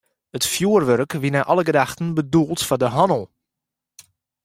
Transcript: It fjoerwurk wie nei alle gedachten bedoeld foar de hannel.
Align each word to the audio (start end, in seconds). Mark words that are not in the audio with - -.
It 0.37 0.49
fjoerwurk 0.51 1.11
wie 1.21 1.33
nei 1.33 1.45
alle 1.51 1.63
gedachten 1.69 2.07
bedoeld 2.17 2.61
foar 2.67 2.81
de 2.83 2.89
hannel. 2.97 3.23